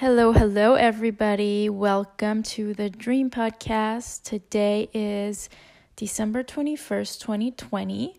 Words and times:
Hello, 0.00 0.32
hello, 0.32 0.76
everybody. 0.76 1.68
Welcome 1.68 2.42
to 2.44 2.72
the 2.72 2.88
Dream 2.88 3.28
Podcast. 3.28 4.22
Today 4.22 4.88
is 4.94 5.50
December 5.94 6.42
21st, 6.42 7.20
2020. 7.20 8.18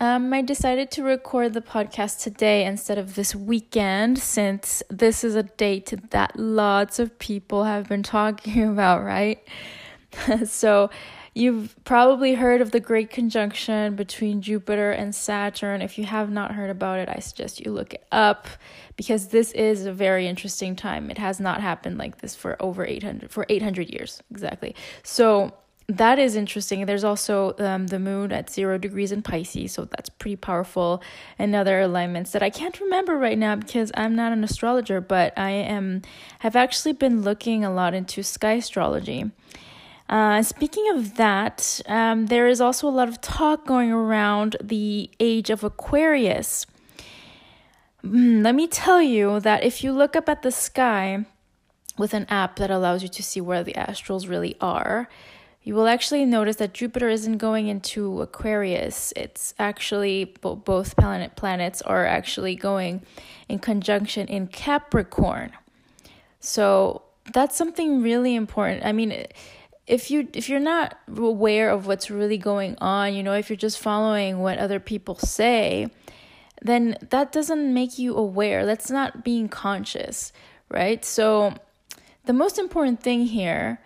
Um, 0.00 0.32
I 0.32 0.40
decided 0.40 0.90
to 0.92 1.02
record 1.02 1.52
the 1.52 1.60
podcast 1.60 2.22
today 2.22 2.64
instead 2.64 2.96
of 2.96 3.16
this 3.16 3.34
weekend 3.34 4.18
since 4.18 4.82
this 4.88 5.24
is 5.24 5.34
a 5.34 5.42
date 5.42 5.92
that 6.08 6.38
lots 6.38 6.98
of 6.98 7.18
people 7.18 7.64
have 7.64 7.86
been 7.86 8.02
talking 8.02 8.66
about, 8.72 9.04
right? 9.04 9.46
so, 10.46 10.88
You've 11.38 11.76
probably 11.84 12.34
heard 12.34 12.60
of 12.60 12.72
the 12.72 12.80
Great 12.80 13.10
Conjunction 13.10 13.94
between 13.94 14.42
Jupiter 14.42 14.90
and 14.90 15.14
Saturn. 15.14 15.82
If 15.82 15.96
you 15.96 16.02
have 16.02 16.32
not 16.32 16.50
heard 16.50 16.68
about 16.68 16.98
it, 16.98 17.08
I 17.08 17.20
suggest 17.20 17.64
you 17.64 17.70
look 17.70 17.94
it 17.94 18.04
up 18.10 18.48
because 18.96 19.28
this 19.28 19.52
is 19.52 19.86
a 19.86 19.92
very 19.92 20.26
interesting 20.26 20.74
time. 20.74 21.12
It 21.12 21.18
has 21.18 21.38
not 21.38 21.60
happened 21.60 21.96
like 21.96 22.18
this 22.18 22.34
for 22.34 22.60
over 22.60 22.84
800 22.84 23.30
for 23.30 23.46
800 23.48 23.88
years 23.88 24.20
exactly. 24.32 24.74
So 25.04 25.54
that 25.86 26.18
is 26.18 26.34
interesting. 26.34 26.84
There's 26.86 27.04
also 27.04 27.54
um, 27.60 27.86
the 27.86 28.00
moon 28.00 28.32
at 28.32 28.50
zero 28.50 28.76
degrees 28.76 29.12
in 29.12 29.22
Pisces, 29.22 29.70
so 29.70 29.84
that's 29.84 30.08
pretty 30.08 30.34
powerful. 30.34 31.00
And 31.38 31.54
other 31.54 31.78
alignments 31.78 32.32
that 32.32 32.42
I 32.42 32.50
can't 32.50 32.80
remember 32.80 33.16
right 33.16 33.38
now 33.38 33.54
because 33.54 33.92
I'm 33.94 34.16
not 34.16 34.32
an 34.32 34.42
astrologer, 34.42 35.00
but 35.00 35.38
I 35.38 35.50
am 35.50 36.02
have 36.40 36.56
actually 36.56 36.94
been 36.94 37.22
looking 37.22 37.64
a 37.64 37.72
lot 37.72 37.94
into 37.94 38.24
sky 38.24 38.54
astrology. 38.54 39.30
Uh, 40.08 40.42
speaking 40.42 40.88
of 40.90 41.16
that, 41.16 41.80
um, 41.86 42.26
there 42.26 42.48
is 42.48 42.60
also 42.60 42.88
a 42.88 42.90
lot 42.90 43.08
of 43.08 43.20
talk 43.20 43.66
going 43.66 43.92
around 43.92 44.56
the 44.62 45.10
age 45.20 45.50
of 45.50 45.62
Aquarius. 45.62 46.64
Mm, 48.02 48.42
let 48.42 48.54
me 48.54 48.66
tell 48.66 49.02
you 49.02 49.38
that 49.40 49.64
if 49.64 49.84
you 49.84 49.92
look 49.92 50.16
up 50.16 50.28
at 50.28 50.42
the 50.42 50.50
sky 50.50 51.26
with 51.98 52.14
an 52.14 52.24
app 52.30 52.56
that 52.56 52.70
allows 52.70 53.02
you 53.02 53.08
to 53.08 53.22
see 53.22 53.40
where 53.40 53.62
the 53.62 53.74
astrals 53.74 54.28
really 54.28 54.56
are, 54.60 55.08
you 55.62 55.74
will 55.74 55.88
actually 55.88 56.24
notice 56.24 56.56
that 56.56 56.72
Jupiter 56.72 57.10
isn't 57.10 57.36
going 57.36 57.68
into 57.68 58.22
Aquarius. 58.22 59.12
It's 59.14 59.52
actually 59.58 60.24
both 60.40 60.96
planet 60.96 61.36
planets 61.36 61.82
are 61.82 62.06
actually 62.06 62.54
going 62.54 63.02
in 63.48 63.58
conjunction 63.58 64.26
in 64.28 64.46
Capricorn. 64.46 65.52
So 66.40 67.02
that's 67.34 67.56
something 67.56 68.00
really 68.00 68.34
important. 68.34 68.86
I 68.86 68.92
mean, 68.92 69.26
if 69.88 70.10
you 70.10 70.28
if 70.34 70.48
you're 70.48 70.60
not 70.60 70.98
aware 71.16 71.70
of 71.70 71.86
what's 71.86 72.10
really 72.10 72.38
going 72.38 72.76
on, 72.78 73.14
you 73.14 73.22
know, 73.22 73.32
if 73.32 73.48
you're 73.48 73.56
just 73.56 73.78
following 73.78 74.38
what 74.38 74.58
other 74.58 74.78
people 74.78 75.16
say, 75.16 75.88
then 76.62 76.96
that 77.10 77.32
doesn't 77.32 77.72
make 77.72 77.98
you 77.98 78.14
aware. 78.14 78.66
That's 78.66 78.90
not 78.90 79.24
being 79.24 79.48
conscious, 79.48 80.32
right? 80.68 81.04
So 81.04 81.54
the 82.26 82.34
most 82.34 82.58
important 82.58 83.02
thing 83.02 83.26
here 83.26 83.80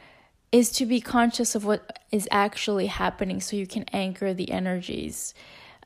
is 0.50 0.70
to 0.72 0.84
be 0.84 1.00
conscious 1.00 1.54
of 1.54 1.64
what 1.64 2.00
is 2.10 2.28
actually 2.30 2.88
happening 2.88 3.40
so 3.40 3.56
you 3.56 3.66
can 3.66 3.84
anchor 3.92 4.34
the 4.34 4.50
energies 4.50 5.32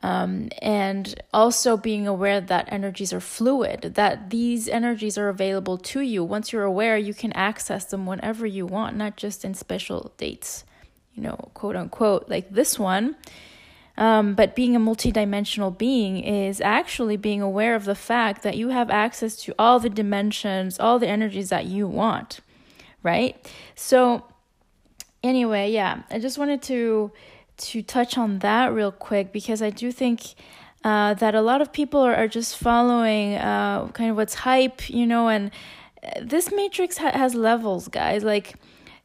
um, 0.02 0.50
and 0.60 1.20
also 1.32 1.76
being 1.76 2.06
aware 2.06 2.40
that 2.40 2.70
energies 2.70 3.12
are 3.12 3.20
fluid, 3.20 3.94
that 3.94 4.30
these 4.30 4.68
energies 4.68 5.16
are 5.16 5.28
available 5.28 5.78
to 5.78 6.00
you. 6.00 6.22
Once 6.22 6.52
you're 6.52 6.64
aware, 6.64 6.96
you 6.96 7.14
can 7.14 7.32
access 7.32 7.86
them 7.86 8.06
whenever 8.06 8.46
you 8.46 8.66
want, 8.66 8.96
not 8.96 9.16
just 9.16 9.44
in 9.44 9.54
special 9.54 10.12
dates, 10.16 10.64
you 11.14 11.22
know, 11.22 11.50
quote 11.54 11.76
unquote, 11.76 12.28
like 12.28 12.50
this 12.50 12.78
one. 12.78 13.16
Um, 13.98 14.34
but 14.34 14.54
being 14.54 14.76
a 14.76 14.80
multidimensional 14.80 15.76
being 15.76 16.18
is 16.22 16.60
actually 16.60 17.16
being 17.16 17.40
aware 17.40 17.74
of 17.74 17.86
the 17.86 17.94
fact 17.94 18.42
that 18.42 18.56
you 18.56 18.68
have 18.68 18.90
access 18.90 19.36
to 19.44 19.54
all 19.58 19.80
the 19.80 19.88
dimensions, 19.88 20.78
all 20.78 20.98
the 20.98 21.08
energies 21.08 21.48
that 21.48 21.64
you 21.64 21.86
want, 21.86 22.40
right? 23.02 23.50
So, 23.74 24.26
anyway, 25.22 25.70
yeah, 25.70 26.02
I 26.10 26.18
just 26.18 26.36
wanted 26.36 26.60
to 26.64 27.10
to 27.58 27.82
touch 27.82 28.18
on 28.18 28.40
that 28.40 28.72
real 28.72 28.92
quick 28.92 29.32
because 29.32 29.62
I 29.62 29.70
do 29.70 29.90
think 29.92 30.34
uh, 30.84 31.14
that 31.14 31.34
a 31.34 31.40
lot 31.40 31.60
of 31.60 31.72
people 31.72 32.00
are, 32.00 32.14
are 32.14 32.28
just 32.28 32.56
following 32.56 33.34
uh, 33.34 33.88
kind 33.88 34.10
of 34.10 34.16
what's 34.16 34.34
hype, 34.34 34.88
you 34.88 35.06
know, 35.06 35.28
and 35.28 35.50
uh, 36.02 36.20
this 36.22 36.52
matrix 36.52 36.98
ha- 36.98 37.12
has 37.12 37.34
levels, 37.34 37.88
guys, 37.88 38.22
like 38.22 38.54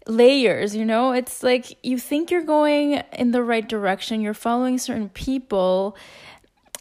layers, 0.07 0.75
you 0.75 0.85
know, 0.85 1.11
it's 1.11 1.41
like 1.43 1.77
you 1.83 1.97
think 1.97 2.29
you're 2.29 2.43
going 2.43 3.01
in 3.13 3.31
the 3.31 3.41
right 3.41 3.67
direction, 3.67 4.21
you're 4.21 4.33
following 4.33 4.77
certain 4.77 5.09
people 5.09 5.95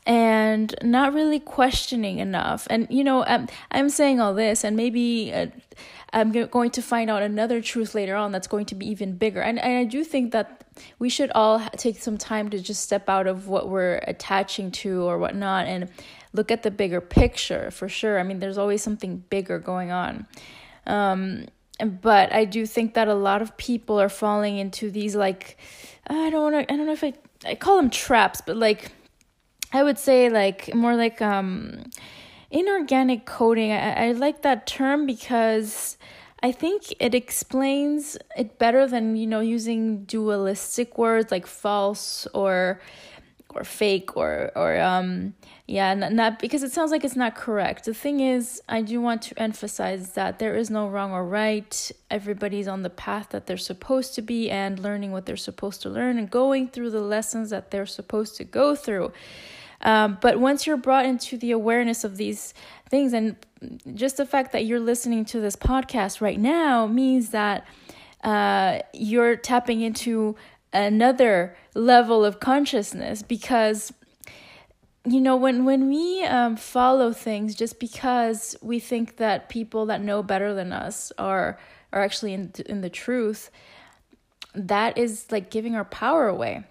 and 0.06 0.74
not 0.82 1.14
really 1.14 1.38
questioning 1.38 2.18
enough. 2.18 2.66
And, 2.68 2.86
you 2.90 3.04
know, 3.04 3.24
I'm, 3.24 3.48
I'm 3.70 3.88
saying 3.90 4.20
all 4.20 4.34
this, 4.34 4.64
and 4.64 4.76
maybe. 4.76 5.32
Uh, 5.32 5.46
I'm 6.12 6.32
going 6.32 6.70
to 6.72 6.82
find 6.82 7.08
out 7.08 7.22
another 7.22 7.60
truth 7.60 7.94
later 7.94 8.16
on 8.16 8.32
that's 8.32 8.48
going 8.48 8.66
to 8.66 8.74
be 8.74 8.88
even 8.88 9.16
bigger. 9.16 9.40
And, 9.40 9.60
and 9.60 9.78
I 9.78 9.84
do 9.84 10.02
think 10.02 10.32
that 10.32 10.59
we 10.98 11.08
should 11.08 11.30
all 11.34 11.60
take 11.76 11.98
some 11.98 12.18
time 12.18 12.50
to 12.50 12.58
just 12.60 12.82
step 12.82 13.08
out 13.08 13.26
of 13.26 13.48
what 13.48 13.68
we're 13.68 14.00
attaching 14.06 14.70
to 14.70 15.02
or 15.02 15.18
whatnot 15.18 15.66
and 15.66 15.88
look 16.32 16.50
at 16.50 16.62
the 16.62 16.70
bigger 16.70 17.00
picture 17.00 17.70
for 17.70 17.88
sure. 17.88 18.18
I 18.18 18.22
mean, 18.22 18.38
there's 18.38 18.58
always 18.58 18.82
something 18.82 19.24
bigger 19.30 19.58
going 19.58 19.90
on. 19.90 20.26
Um, 20.86 21.46
but 21.84 22.32
I 22.32 22.44
do 22.44 22.66
think 22.66 22.94
that 22.94 23.08
a 23.08 23.14
lot 23.14 23.42
of 23.42 23.56
people 23.56 24.00
are 24.00 24.08
falling 24.08 24.58
into 24.58 24.90
these 24.90 25.16
like 25.16 25.56
I 26.06 26.30
don't 26.30 26.52
want 26.52 26.68
to 26.68 26.72
I 26.72 26.76
don't 26.76 26.86
know 26.86 26.92
if 26.92 27.04
I 27.04 27.14
I 27.44 27.54
call 27.54 27.76
them 27.76 27.90
traps, 27.90 28.42
but 28.44 28.56
like 28.56 28.92
I 29.72 29.82
would 29.82 29.98
say 29.98 30.28
like 30.28 30.74
more 30.74 30.94
like 30.94 31.22
um 31.22 31.84
inorganic 32.50 33.24
coding. 33.26 33.72
I, 33.72 34.08
I 34.08 34.12
like 34.12 34.42
that 34.42 34.66
term 34.66 35.06
because 35.06 35.96
I 36.42 36.52
think 36.52 36.94
it 36.98 37.14
explains 37.14 38.16
it 38.36 38.58
better 38.58 38.86
than 38.86 39.16
you 39.16 39.26
know 39.26 39.40
using 39.40 40.04
dualistic 40.04 40.96
words 40.96 41.30
like 41.30 41.46
false 41.46 42.26
or 42.32 42.80
or 43.50 43.64
fake 43.64 44.16
or 44.16 44.50
or 44.54 44.80
um 44.80 45.34
yeah 45.66 45.92
not, 45.92 46.12
not 46.12 46.38
because 46.38 46.62
it 46.62 46.72
sounds 46.72 46.90
like 46.90 47.04
it's 47.04 47.16
not 47.16 47.34
correct. 47.34 47.84
The 47.84 47.94
thing 47.94 48.20
is 48.20 48.62
i 48.68 48.80
do 48.80 49.00
want 49.00 49.22
to 49.22 49.38
emphasize 49.38 50.12
that 50.12 50.38
there 50.38 50.56
is 50.56 50.70
no 50.70 50.88
wrong 50.88 51.12
or 51.12 51.26
right. 51.26 51.92
Everybody's 52.10 52.68
on 52.68 52.82
the 52.82 52.90
path 52.90 53.30
that 53.30 53.46
they're 53.46 53.56
supposed 53.58 54.14
to 54.14 54.22
be 54.22 54.50
and 54.50 54.78
learning 54.78 55.12
what 55.12 55.26
they're 55.26 55.36
supposed 55.36 55.82
to 55.82 55.90
learn 55.90 56.18
and 56.18 56.30
going 56.30 56.68
through 56.68 56.90
the 56.90 57.02
lessons 57.02 57.50
that 57.50 57.70
they're 57.70 57.86
supposed 57.86 58.36
to 58.36 58.44
go 58.44 58.74
through 58.74 59.12
um, 59.82 60.18
but 60.20 60.38
once 60.38 60.66
you're 60.66 60.76
brought 60.76 61.06
into 61.06 61.36
the 61.36 61.50
awareness 61.50 62.04
of 62.04 62.16
these 62.16 62.52
things, 62.88 63.12
and 63.12 63.36
just 63.94 64.16
the 64.16 64.26
fact 64.26 64.52
that 64.52 64.66
you're 64.66 64.80
listening 64.80 65.24
to 65.26 65.40
this 65.40 65.56
podcast 65.56 66.20
right 66.20 66.38
now 66.38 66.86
means 66.86 67.30
that 67.30 67.66
uh, 68.22 68.80
you're 68.92 69.36
tapping 69.36 69.80
into 69.80 70.36
another 70.72 71.56
level 71.74 72.24
of 72.24 72.40
consciousness 72.40 73.22
because 73.22 73.92
you 75.04 75.20
know 75.20 75.34
when 75.34 75.64
when 75.64 75.88
we 75.88 76.22
um, 76.24 76.56
follow 76.56 77.12
things 77.12 77.54
just 77.54 77.80
because 77.80 78.54
we 78.62 78.78
think 78.78 79.16
that 79.16 79.48
people 79.48 79.86
that 79.86 80.00
know 80.00 80.22
better 80.22 80.54
than 80.54 80.72
us 80.72 81.10
are 81.18 81.58
are 81.92 82.02
actually 82.02 82.32
in 82.32 82.52
in 82.66 82.82
the 82.82 82.90
truth 82.90 83.50
that 84.54 84.96
is 84.98 85.26
like 85.30 85.50
giving 85.50 85.74
our 85.74 85.84
power 85.84 86.28
away 86.28 86.62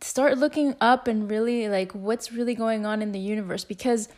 start 0.00 0.38
looking 0.38 0.74
up 0.80 1.06
and 1.06 1.30
really 1.30 1.68
like 1.68 1.92
what's 1.92 2.32
really 2.32 2.54
going 2.54 2.86
on 2.86 3.02
in 3.02 3.12
the 3.12 3.18
universe 3.18 3.64
because 3.64 4.08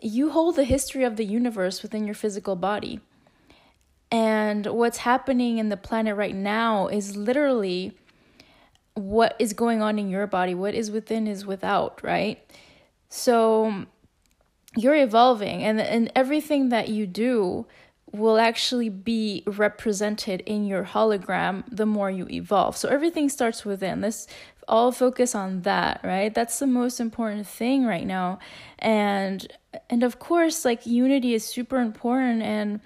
you 0.00 0.30
hold 0.30 0.56
the 0.56 0.64
history 0.64 1.04
of 1.04 1.16
the 1.16 1.24
universe 1.24 1.82
within 1.82 2.04
your 2.04 2.14
physical 2.14 2.56
body. 2.56 3.00
And 4.10 4.66
what's 4.66 4.98
happening 4.98 5.58
in 5.58 5.68
the 5.68 5.76
planet 5.76 6.16
right 6.16 6.34
now 6.34 6.88
is 6.88 7.16
literally 7.16 7.96
what 8.94 9.36
is 9.38 9.52
going 9.52 9.80
on 9.80 9.98
in 9.98 10.10
your 10.10 10.26
body. 10.26 10.54
What 10.54 10.74
is 10.74 10.90
within 10.90 11.26
is 11.26 11.46
without, 11.46 12.02
right? 12.02 12.38
So 13.08 13.86
you're 14.76 14.96
evolving, 14.96 15.62
and, 15.62 15.80
and 15.80 16.10
everything 16.14 16.70
that 16.70 16.88
you 16.88 17.06
do 17.06 17.66
will 18.12 18.38
actually 18.38 18.88
be 18.88 19.42
represented 19.46 20.42
in 20.42 20.66
your 20.66 20.84
hologram 20.84 21.64
the 21.70 21.86
more 21.86 22.10
you 22.10 22.26
evolve. 22.28 22.76
So 22.76 22.88
everything 22.88 23.28
starts 23.28 23.64
within. 23.64 24.02
Let's 24.02 24.26
all 24.68 24.92
focus 24.92 25.34
on 25.34 25.62
that, 25.62 26.00
right? 26.04 26.32
That's 26.32 26.58
the 26.58 26.66
most 26.66 27.00
important 27.00 27.46
thing 27.46 27.84
right 27.84 28.06
now. 28.06 28.38
And 28.78 29.50
and 29.88 30.02
of 30.02 30.18
course, 30.18 30.64
like 30.64 30.86
unity 30.86 31.34
is 31.34 31.44
super 31.44 31.78
important 31.78 32.42
and 32.42 32.80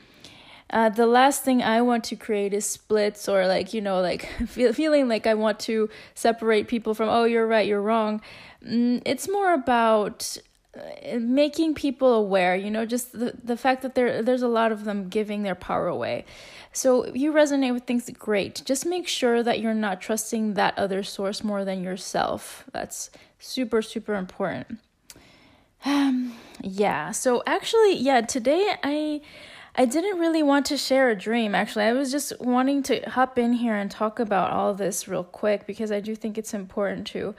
uh, 0.71 0.89
the 0.89 1.07
last 1.07 1.45
thing 1.45 1.63
I 1.63 1.81
want 1.81 2.03
to 2.05 2.17
create 2.17 2.53
is 2.53 2.67
splits 2.67 3.29
or 3.29 3.47
like 3.47 3.73
you 3.73 3.81
know 3.81 4.01
like 4.01 4.27
feel, 4.47 4.73
feeling 4.73 5.09
like 5.09 5.27
I 5.27 5.35
want 5.35 5.61
to 5.61 5.89
separate 6.15 6.67
people 6.69 6.95
from 6.95 7.09
oh 7.09 7.25
you're 7.25 7.47
right 7.47 7.67
you're 7.67 7.83
wrong. 7.83 8.21
Mm, 8.65 9.03
it's 9.05 9.29
more 9.29 9.53
about 9.53 10.39
making 11.19 11.75
people 11.75 12.15
aware 12.15 12.57
you 12.57 12.71
know 12.71 12.85
just 12.85 13.13
the, 13.13 13.35
the 13.43 13.57
fact 13.57 13.83
that 13.83 13.95
there 13.95 14.23
there's 14.23 14.43
a 14.43 14.49
lot 14.49 14.73
of 14.73 14.85
them 14.85 15.09
giving 15.09 15.43
their 15.43 15.55
power 15.55 15.87
away. 15.87 16.25
So 16.73 17.07
you 17.15 17.33
resonate 17.33 17.73
with 17.73 17.85
things 17.85 18.11
great. 18.19 18.63
Just 18.67 18.85
make 18.85 19.09
sure 19.09 19.43
that 19.43 19.61
you're 19.61 19.73
not 19.73 20.01
trusting 20.03 20.55
that 20.55 20.79
other 20.79 21.03
source 21.03 21.43
more 21.43 21.65
than 21.65 21.83
yourself. 21.83 22.65
That's 22.73 23.11
super 23.39 23.83
super 23.83 24.15
important. 24.15 24.79
Um, 25.85 26.35
yeah, 26.63 27.13
so 27.13 27.43
actually, 27.47 27.97
yeah, 27.97 28.21
today 28.23 28.75
I 28.83 29.21
I 29.75 29.85
didn't 29.85 30.19
really 30.19 30.43
want 30.43 30.67
to 30.67 30.77
share 30.77 31.11
a 31.11 31.15
dream 31.15 31.55
actually. 31.55 31.85
I 31.85 31.93
was 31.93 32.11
just 32.11 32.33
wanting 32.41 32.83
to 32.85 33.01
hop 33.11 33.39
in 33.39 33.53
here 33.53 33.75
and 33.75 33.91
talk 33.91 34.19
about 34.19 34.51
all 34.51 34.75
this 34.75 35.07
real 35.07 35.25
quick 35.25 35.67
because 35.67 35.93
I 35.93 36.01
do 36.01 36.15
think 36.15 36.39
it's 36.39 36.55
important 36.55 37.07
to 37.09 37.35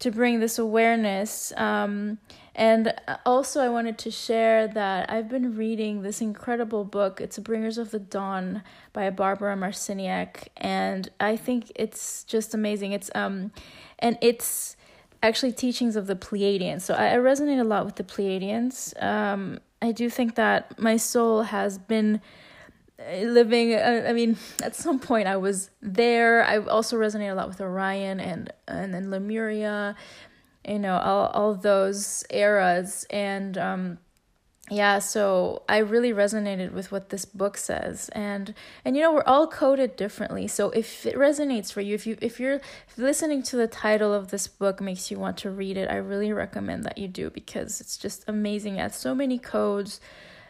to 0.00 0.10
bring 0.10 0.40
this 0.40 0.58
awareness. 0.58 1.52
Um, 1.56 2.18
and 2.54 2.94
also, 3.26 3.60
I 3.60 3.68
wanted 3.68 3.98
to 3.98 4.10
share 4.10 4.68
that 4.68 5.10
I've 5.10 5.28
been 5.28 5.56
reading 5.56 6.02
this 6.02 6.20
incredible 6.20 6.84
book. 6.84 7.20
It's 7.20 7.38
Bringers 7.38 7.78
of 7.78 7.90
the 7.90 7.98
Dawn 7.98 8.62
by 8.92 9.10
Barbara 9.10 9.56
Marciniak, 9.56 10.48
and 10.56 11.08
I 11.18 11.36
think 11.36 11.72
it's 11.74 12.22
just 12.24 12.54
amazing. 12.54 12.92
It's 12.92 13.10
um, 13.14 13.50
and 13.98 14.16
it's 14.20 14.76
actually 15.22 15.52
teachings 15.52 15.96
of 15.96 16.06
the 16.06 16.14
Pleiadians. 16.14 16.82
So 16.82 16.94
I, 16.94 17.14
I 17.14 17.16
resonate 17.16 17.60
a 17.60 17.64
lot 17.64 17.86
with 17.86 17.96
the 17.96 18.04
Pleiadians. 18.04 19.00
Um, 19.02 19.58
I 19.82 19.90
do 19.90 20.08
think 20.08 20.36
that 20.36 20.78
my 20.78 20.96
soul 20.96 21.42
has 21.42 21.78
been 21.78 22.20
living 22.98 23.74
uh, 23.74 24.04
i 24.08 24.12
mean 24.12 24.36
at 24.62 24.74
some 24.74 24.98
point 24.98 25.26
i 25.26 25.36
was 25.36 25.70
there. 25.82 26.44
I 26.44 26.58
also 26.58 26.96
resonate 26.96 27.30
a 27.30 27.34
lot 27.34 27.48
with 27.48 27.60
orion 27.60 28.20
and 28.20 28.52
and 28.68 28.94
then 28.94 29.10
lemuria 29.10 29.96
you 30.66 30.78
know 30.78 30.96
all, 30.96 31.26
all 31.28 31.54
those 31.54 32.24
eras. 32.30 33.04
And 33.10 33.58
um 33.58 33.98
yeah 34.70 34.98
so 34.98 35.62
i 35.68 35.76
really 35.76 36.10
resonated 36.10 36.72
with 36.72 36.90
what 36.92 37.10
this 37.10 37.24
book 37.24 37.56
says. 37.56 38.08
And 38.10 38.54
and 38.84 38.96
you 38.96 39.02
know 39.02 39.12
we're 39.12 39.24
all 39.26 39.46
coded 39.48 39.96
differently. 39.96 40.46
So 40.46 40.70
if 40.70 41.04
it 41.04 41.16
resonates 41.16 41.72
for 41.72 41.80
you 41.80 41.94
if 41.94 42.06
you 42.06 42.16
if 42.20 42.38
you're 42.38 42.60
listening 42.96 43.42
to 43.44 43.56
the 43.56 43.66
title 43.66 44.14
of 44.14 44.28
this 44.28 44.46
book 44.46 44.80
makes 44.80 45.10
you 45.10 45.18
want 45.18 45.36
to 45.38 45.50
read 45.50 45.76
it 45.76 45.90
i 45.90 45.96
really 45.96 46.32
recommend 46.32 46.84
that 46.84 46.96
you 46.96 47.08
do 47.08 47.28
because 47.28 47.80
it's 47.80 47.98
just 47.98 48.24
amazing. 48.28 48.76
Has 48.76 48.94
so 48.94 49.14
many 49.14 49.38
codes 49.38 50.00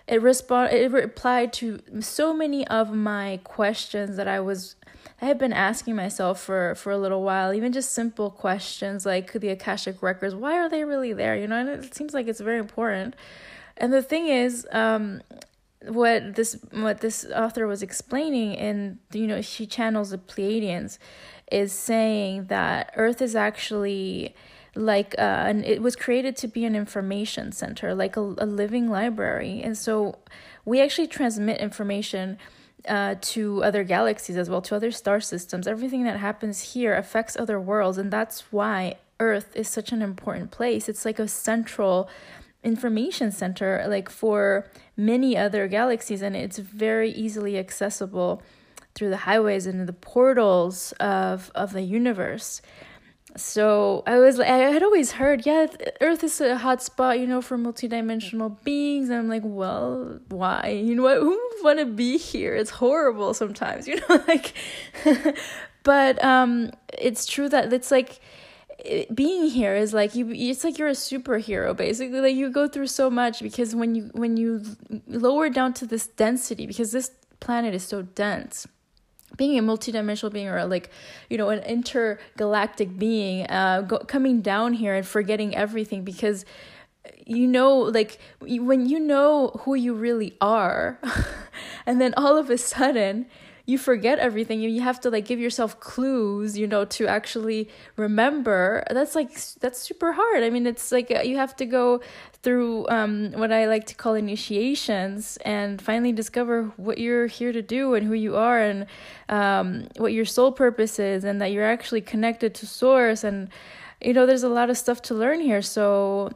it 0.06 0.20
respond 0.20 0.72
it 0.72 0.90
replied 0.90 1.52
to 1.52 1.80
so 2.00 2.34
many 2.34 2.66
of 2.68 2.92
my 2.92 3.40
questions 3.44 4.16
that 4.16 4.28
i 4.28 4.38
was 4.38 4.76
I 5.24 5.26
have 5.26 5.38
been 5.38 5.52
asking 5.52 5.96
myself 5.96 6.40
for 6.40 6.74
for 6.74 6.92
a 6.92 6.98
little 6.98 7.22
while, 7.22 7.54
even 7.54 7.72
just 7.72 7.92
simple 7.92 8.30
questions 8.30 9.06
like 9.06 9.32
the 9.32 9.48
Akashic 9.48 10.02
records, 10.02 10.34
why 10.34 10.58
are 10.58 10.68
they 10.68 10.84
really 10.84 11.12
there? 11.12 11.36
You 11.36 11.46
know, 11.46 11.56
and 11.56 11.68
it 11.68 11.94
seems 11.94 12.12
like 12.12 12.26
it's 12.26 12.40
very 12.40 12.58
important. 12.58 13.14
And 13.76 13.92
the 13.92 14.02
thing 14.02 14.28
is, 14.28 14.66
um, 14.72 15.22
what 15.86 16.34
this 16.34 16.58
what 16.72 17.00
this 17.00 17.24
author 17.34 17.66
was 17.66 17.82
explaining, 17.82 18.56
and 18.56 18.98
you 19.12 19.26
know, 19.26 19.40
she 19.40 19.66
channels 19.66 20.10
the 20.10 20.18
Pleiadians, 20.18 20.98
is 21.50 21.72
saying 21.72 22.46
that 22.46 22.92
Earth 22.96 23.22
is 23.22 23.36
actually 23.36 24.34
like 24.76 25.15
uh, 25.19 25.47
and 25.49 25.65
it 25.65 25.82
was 25.82 25.97
created 25.97 26.37
to 26.37 26.49
be 26.49 26.65
an 26.65 26.75
information 26.75 27.53
center, 27.53 27.94
like 27.94 28.17
a, 28.17 28.21
a 28.21 28.47
living 28.47 28.88
library, 28.88 29.61
and 29.62 29.76
so 29.76 30.19
we 30.65 30.81
actually 30.81 31.06
transmit 31.06 31.61
information 31.61 32.38
uh, 32.88 33.15
to 33.21 33.62
other 33.62 33.85
galaxies 33.85 34.37
as 34.37 34.50
well, 34.50 34.62
to 34.62 34.76
other 34.76 34.91
star 34.91 35.21
systems. 35.21 35.67
Everything 35.67 36.05
that 36.05 36.19
happens 36.19 36.75
here 36.75 36.94
affects 36.94 37.37
other 37.37 37.61
worlds, 37.61 37.99
and 37.99 38.11
that's 38.11 38.53
why 38.53 38.97
Earth 39.21 39.50
is 39.55 39.69
such 39.69 39.93
an 39.93 40.03
important 40.03 40.50
place. 40.50 40.88
It's 40.88 41.05
like 41.05 41.19
a 41.19 41.29
central 41.29 42.09
information 42.62 43.31
center, 43.31 43.85
like 43.88 44.09
for 44.09 44.71
many 44.97 45.37
other 45.37 45.69
galaxies, 45.69 46.23
and 46.23 46.35
it's 46.35 46.59
very 46.59 47.11
easily 47.11 47.59
accessible 47.59 48.43
through 48.94 49.11
the 49.11 49.19
highways 49.19 49.67
and 49.67 49.88
the 49.88 49.93
portals 49.93 50.93
of 51.00 51.50
of 51.55 51.73
the 51.73 51.82
universe. 51.82 52.62
So 53.36 54.04
I 54.06 54.19
was 54.19 54.38
like 54.38 54.48
I 54.48 54.58
had 54.58 54.82
always 54.82 55.12
heard, 55.12 55.44
yeah, 55.44 55.66
Earth 56.00 56.22
is 56.22 56.40
a 56.40 56.56
hot 56.56 56.82
spot, 56.82 57.19
you 57.19 57.26
know, 57.26 57.42
for 57.42 57.58
multidimensional 57.58 58.62
beings. 58.62 59.08
And 59.08 59.19
I'm 59.19 59.28
like, 59.28 59.42
well, 59.44 60.20
why? 60.28 60.81
You 60.84 60.94
know? 60.94 61.20
Who 61.20 61.40
want 61.62 61.81
to 61.81 61.86
be 61.86 62.16
here? 62.16 62.54
It's 62.54 62.70
horrible 62.70 63.34
sometimes, 63.34 63.88
you 63.88 63.96
know, 63.96 64.22
like. 64.28 64.54
but 65.82 66.22
um, 66.25 66.70
it's 66.96 67.26
true 67.26 67.48
that 67.48 67.72
it's 67.72 67.90
like 67.90 68.20
being 69.14 69.48
here 69.48 69.75
is 69.75 69.94
like 69.94 70.14
you 70.14 70.30
it's 70.30 70.62
like 70.62 70.78
you're 70.78 70.88
a 70.88 70.92
superhero 70.92 71.75
basically 71.75 72.20
like 72.20 72.34
you 72.34 72.50
go 72.50 72.69
through 72.69 72.87
so 72.87 73.08
much 73.08 73.40
because 73.40 73.75
when 73.75 73.94
you 73.94 74.10
when 74.12 74.37
you 74.37 74.62
lower 75.06 75.48
down 75.48 75.72
to 75.72 75.87
this 75.87 76.06
density 76.06 76.66
because 76.66 76.92
this 76.92 77.10
planet 77.40 77.75
is 77.75 77.82
so 77.82 78.02
dense 78.02 78.66
being 79.36 79.58
a 79.58 79.62
multidimensional 79.62 80.32
being 80.32 80.48
or 80.48 80.64
like 80.66 80.90
you 81.28 81.38
know 81.38 81.50
an 81.50 81.60
intergalactic 81.60 82.98
being 82.98 83.46
uh 83.48 83.82
go, 83.82 83.98
coming 83.98 84.40
down 84.40 84.72
here 84.72 84.94
and 84.94 85.06
forgetting 85.06 85.54
everything 85.54 86.04
because 86.04 86.44
you 87.26 87.46
know 87.46 87.76
like 87.76 88.19
when 88.40 88.86
you 88.86 88.98
know 88.98 89.48
who 89.60 89.75
you 89.75 89.94
really 89.94 90.36
are 90.40 90.98
and 91.86 92.00
then 92.00 92.14
all 92.16 92.36
of 92.36 92.50
a 92.50 92.58
sudden 92.58 93.26
you 93.66 93.78
forget 93.78 94.19
everything. 94.19 94.61
You, 94.61 94.82
have 94.82 95.00
to 95.00 95.11
like 95.11 95.25
give 95.25 95.40
yourself 95.40 95.81
clues 95.81 96.58
you 96.58 96.66
know 96.66 96.84
to 96.84 97.06
actually 97.06 97.69
remember. 97.96 98.84
That's 98.90 99.14
like 99.14 99.32
that's 99.61 99.78
super 99.78 100.12
hard. 100.12 100.43
I 100.43 100.50
mean 100.50 100.66
it's 100.66 100.93
like 100.93 101.11
uh, 101.11 101.20
you 101.20 101.37
have 101.37 101.56
to 101.56 101.66
go 101.66 102.00
through 102.43 102.87
um, 102.90 103.32
what 103.32 103.50
i 103.50 103.64
like 103.64 103.87
to 103.87 103.94
call 103.94 104.12
initiations 104.12 105.38
and 105.46 105.81
finally 105.81 106.12
discover 106.12 106.64
what 106.76 106.99
you're 106.99 107.26
here 107.26 107.52
to 107.52 107.62
do 107.62 107.94
and 107.94 108.06
who 108.06 108.12
you 108.12 108.37
are 108.37 108.61
and 108.61 108.84
um, 109.31 109.88
what 109.96 110.12
your 110.12 110.26
soul 110.26 110.52
purpose 110.52 110.99
is 110.99 111.25
and 111.25 111.40
that 111.40 111.52
you're 111.52 111.64
actually 111.64 112.02
connected 112.02 112.55
to 112.55 112.66
source. 112.66 113.25
And 113.25 113.49
you 114.02 114.12
know 114.12 114.26
there's 114.26 114.43
a 114.43 114.49
lot 114.50 114.69
of 114.69 114.76
stuff 114.76 115.00
to 115.02 115.14
learn 115.14 115.40
here. 115.40 115.62
So 115.62 116.31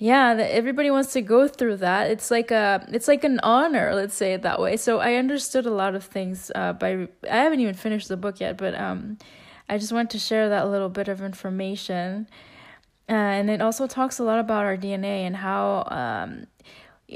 yeah 0.00 0.34
that 0.34 0.50
everybody 0.50 0.90
wants 0.90 1.12
to 1.12 1.20
go 1.20 1.46
through 1.46 1.76
that 1.76 2.10
it's 2.10 2.30
like 2.30 2.50
a 2.50 2.84
it's 2.90 3.06
like 3.06 3.22
an 3.22 3.38
honor 3.42 3.94
let's 3.94 4.14
say 4.14 4.32
it 4.32 4.40
that 4.42 4.58
way 4.58 4.74
so 4.76 4.98
i 4.98 5.14
understood 5.14 5.66
a 5.66 5.70
lot 5.70 5.94
of 5.94 6.02
things 6.02 6.50
uh, 6.54 6.72
by 6.72 7.06
i 7.30 7.36
haven't 7.36 7.60
even 7.60 7.74
finished 7.74 8.08
the 8.08 8.16
book 8.16 8.40
yet 8.40 8.56
but 8.56 8.74
um 8.74 9.18
i 9.68 9.76
just 9.76 9.92
wanted 9.92 10.08
to 10.08 10.18
share 10.18 10.48
that 10.48 10.68
little 10.68 10.88
bit 10.88 11.06
of 11.06 11.20
information 11.20 12.26
uh, 13.10 13.12
and 13.12 13.50
it 13.50 13.60
also 13.60 13.86
talks 13.86 14.18
a 14.18 14.24
lot 14.24 14.38
about 14.38 14.64
our 14.64 14.76
dna 14.76 15.26
and 15.26 15.36
how 15.36 15.84
um 15.88 16.46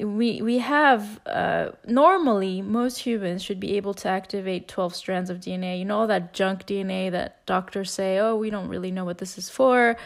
we 0.02 0.42
we 0.42 0.58
have 0.58 1.20
uh, 1.24 1.68
normally 1.86 2.60
most 2.60 2.98
humans 2.98 3.44
should 3.44 3.60
be 3.60 3.76
able 3.76 3.94
to 3.94 4.08
activate 4.08 4.66
12 4.66 4.92
strands 4.92 5.30
of 5.30 5.38
DNA. 5.38 5.78
You 5.78 5.84
know 5.84 6.00
all 6.00 6.08
that 6.08 6.34
junk 6.34 6.66
DNA 6.66 7.12
that 7.12 7.46
doctors 7.46 7.92
say, 7.92 8.18
"Oh, 8.18 8.34
we 8.34 8.50
don't 8.50 8.66
really 8.66 8.90
know 8.90 9.04
what 9.04 9.18
this 9.18 9.38
is 9.38 9.48
for." 9.48 9.96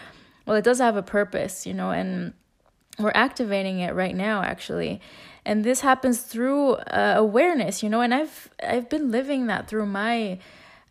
Well, 0.44 0.56
it 0.56 0.64
does 0.64 0.78
have 0.78 0.96
a 0.96 1.02
purpose, 1.02 1.66
you 1.66 1.72
know, 1.72 1.90
and 1.90 2.34
we're 2.98 3.12
activating 3.14 3.80
it 3.80 3.94
right 3.94 4.14
now 4.14 4.42
actually. 4.42 5.00
And 5.44 5.64
this 5.64 5.80
happens 5.80 6.20
through 6.20 6.72
uh, 6.72 7.14
awareness 7.16 7.82
you 7.82 7.88
know 7.88 8.02
and 8.02 8.12
i've 8.12 8.50
i've 8.62 8.90
been 8.90 9.10
living 9.10 9.46
that 9.46 9.66
through 9.66 9.86
my 9.86 10.38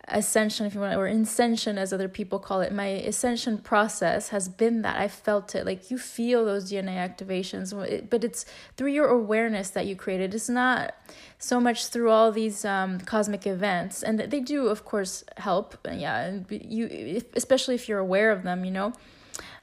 ascension 0.08 0.66
if 0.66 0.74
you 0.74 0.80
want 0.80 0.96
or 0.96 1.08
ascension 1.08 1.78
as 1.78 1.92
other 1.92 2.08
people 2.08 2.40
call 2.40 2.62
it. 2.62 2.72
My 2.72 2.88
ascension 2.88 3.58
process 3.58 4.30
has 4.30 4.48
been 4.48 4.82
that. 4.84 4.98
I 4.98 5.08
felt 5.08 5.54
it. 5.54 5.66
Like 5.66 5.92
you 5.92 5.98
feel 5.98 6.46
those 6.46 6.72
dna 6.72 6.96
activations 6.96 8.10
but 8.10 8.24
it's 8.24 8.46
through 8.78 8.92
your 8.92 9.08
awareness 9.08 9.70
that 9.72 9.86
you 9.86 9.96
created 9.96 10.34
it's 10.34 10.50
not 10.50 10.94
so 11.40 11.60
much 11.60 11.88
through 11.88 12.10
all 12.10 12.32
these 12.32 12.64
um, 12.64 13.00
cosmic 13.02 13.46
events. 13.46 14.02
And 14.02 14.20
they 14.20 14.40
do 14.40 14.68
of 14.68 14.86
course 14.86 15.24
help. 15.38 15.78
Yeah 15.92 16.40
you 16.50 17.22
especially 17.36 17.76
if 17.76 17.90
you're 17.90 18.00
aware 18.00 18.32
of 18.32 18.44
them 18.44 18.64
you 18.64 18.72
know 18.72 18.94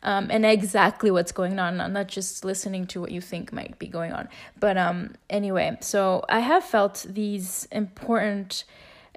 um, 0.03 0.29
and 0.31 0.45
exactly 0.45 1.11
what's 1.11 1.33
going 1.33 1.59
on. 1.59 1.77
Not 1.77 2.09
just 2.09 2.45
listening 2.45 2.87
to 2.89 3.01
what 3.01 3.11
you 3.11 3.21
think 3.21 3.53
might 3.53 3.79
be 3.79 3.87
going 3.87 4.13
on. 4.13 4.29
But 4.59 4.77
um, 4.77 5.15
anyway, 5.31 5.77
so 5.81 6.25
I 6.29 6.41
have 6.41 6.65
felt 6.65 7.07
these 7.09 7.69
important 7.71 8.65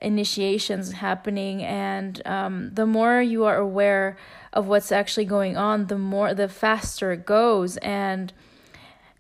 initiations 0.02 0.92
happening, 0.94 1.64
and 1.64 2.22
um, 2.26 2.72
the 2.74 2.86
more 2.86 3.22
you 3.22 3.46
are 3.46 3.58
aware 3.58 4.18
of 4.54 4.68
what's 4.68 4.92
actually 4.92 5.26
going 5.26 5.58
on, 5.58 5.88
the 5.88 5.98
more 5.98 6.34
the 6.34 6.48
faster 6.48 7.12
it 7.12 7.26
goes, 7.26 7.78
and 7.78 8.32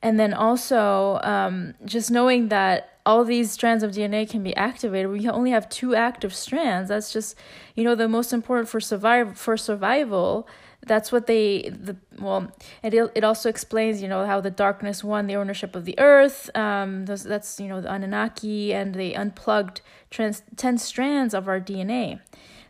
and 0.01 0.19
then 0.19 0.33
also 0.33 1.19
um, 1.23 1.73
just 1.85 2.11
knowing 2.11 2.49
that 2.49 2.97
all 3.05 3.23
these 3.23 3.51
strands 3.51 3.83
of 3.83 3.91
DNA 3.91 4.29
can 4.29 4.43
be 4.43 4.55
activated. 4.55 5.09
We 5.09 5.27
only 5.29 5.51
have 5.51 5.69
two 5.69 5.95
active 5.95 6.33
strands. 6.35 6.89
That's 6.89 7.11
just, 7.11 7.37
you 7.75 7.83
know, 7.83 7.95
the 7.95 8.07
most 8.07 8.33
important 8.33 8.67
for 8.69 8.79
survive 8.79 9.37
for 9.37 9.55
survival 9.57 10.47
that's 10.85 11.11
what 11.11 11.27
they 11.27 11.69
the 11.69 11.95
well 12.19 12.51
it 12.81 12.93
it 12.93 13.23
also 13.23 13.49
explains 13.49 14.01
you 14.01 14.07
know 14.07 14.25
how 14.25 14.39
the 14.39 14.51
darkness 14.51 15.03
won 15.03 15.27
the 15.27 15.35
ownership 15.35 15.75
of 15.75 15.85
the 15.85 15.97
earth 15.99 16.49
um 16.55 17.05
those, 17.05 17.23
that's 17.23 17.59
you 17.59 17.67
know 17.67 17.81
the 17.81 17.91
anunnaki 17.91 18.73
and 18.73 18.95
they 18.95 19.13
unplugged 19.13 19.81
trans, 20.09 20.43
10 20.55 20.77
strands 20.77 21.33
of 21.33 21.47
our 21.47 21.59
dna 21.59 22.19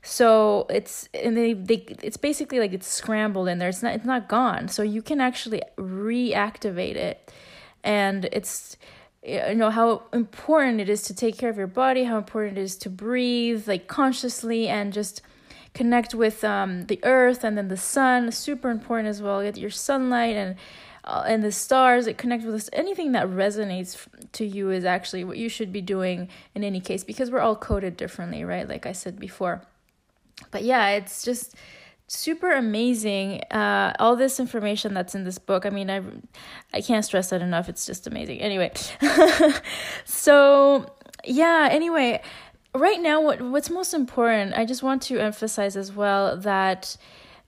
so 0.07 0.67
it's 0.69 1.09
and 1.13 1.35
they, 1.35 1.51
they 1.51 1.85
it's 2.01 2.15
basically 2.15 2.59
like 2.59 2.71
it's 2.71 2.87
scrambled 2.87 3.49
in 3.49 3.57
there. 3.57 3.67
It's 3.67 3.83
not 3.83 3.93
it's 3.93 4.05
not 4.05 4.29
gone. 4.29 4.69
So 4.69 4.81
you 4.81 5.01
can 5.01 5.19
actually 5.19 5.61
reactivate 5.77 6.95
it. 6.95 7.29
And 7.83 8.23
it's 8.31 8.77
you 9.21 9.53
know 9.55 9.69
how 9.69 10.03
important 10.13 10.79
it 10.79 10.87
is 10.87 11.01
to 11.03 11.13
take 11.13 11.37
care 11.37 11.49
of 11.49 11.57
your 11.57 11.67
body 11.67 12.05
how 12.05 12.17
important 12.17 12.57
it 12.57 12.61
is 12.61 12.77
to 12.77 12.89
breathe 12.89 13.67
like 13.67 13.87
consciously 13.87 14.69
and 14.69 14.93
just 14.93 15.21
connect 15.73 16.15
with 16.15 16.41
um, 16.41 16.85
the 16.85 17.01
earth 17.03 17.43
and 17.43 17.57
then 17.57 17.67
the 17.67 17.75
sun. 17.75 18.31
Super 18.31 18.69
important 18.69 19.09
as 19.09 19.21
well. 19.21 19.43
Get 19.43 19.57
your 19.57 19.69
sunlight 19.69 20.37
and 20.37 20.55
uh, 21.03 21.25
and 21.27 21.43
the 21.43 21.51
stars 21.51 22.07
it 22.07 22.17
connects 22.17 22.45
with 22.45 22.55
us. 22.55 22.69
Anything 22.71 23.11
that 23.11 23.27
resonates 23.27 24.07
to 24.31 24.45
you 24.45 24.71
is 24.71 24.85
actually 24.85 25.25
what 25.25 25.37
you 25.37 25.49
should 25.49 25.73
be 25.73 25.81
doing 25.81 26.29
in 26.55 26.63
any 26.63 26.79
case 26.79 27.03
because 27.03 27.29
we're 27.29 27.41
all 27.41 27.57
coded 27.57 27.97
differently 27.97 28.45
right? 28.45 28.69
Like 28.69 28.85
i 28.85 28.93
said 28.93 29.19
before 29.19 29.63
but 30.51 30.63
yeah 30.63 30.89
it's 30.89 31.24
just 31.24 31.56
super 32.08 32.51
amazing 32.51 33.41
uh, 33.51 33.94
all 34.00 34.15
this 34.15 34.39
information 34.39 34.94
that's 34.94 35.13
in 35.13 35.25
this 35.25 35.38
book. 35.38 35.65
I 35.65 35.70
mean 35.70 35.89
i 35.89 36.01
i 36.74 36.82
can't 36.82 37.03
stress 37.03 37.29
that 37.32 37.41
enough. 37.41 37.67
It's 37.70 37.86
just 37.86 38.08
amazing. 38.08 38.39
Anyway 38.39 38.72
so 40.06 40.86
yeah 41.25 41.67
anyway 41.72 42.22
right 42.74 43.01
now 43.01 43.20
what 43.20 43.41
what's 43.41 43.70
most 43.70 43.94
important 43.94 44.53
i 44.53 44.63
just 44.63 44.84
want 44.84 45.01
to 45.01 45.17
emphasize 45.17 45.75
as 45.75 45.91
well 45.91 46.38
that 46.38 46.96